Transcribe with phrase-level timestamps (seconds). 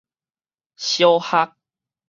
[0.77, 1.51] 小學